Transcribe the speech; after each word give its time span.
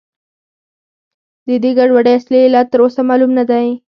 د 1.47 1.49
دې 1.63 1.71
ګډوډۍ 1.77 2.13
اصلي 2.17 2.39
علت 2.45 2.67
تر 2.71 2.79
اوسه 2.83 3.01
معلوم 3.09 3.31
نه 3.39 3.43
دی. 3.49 3.67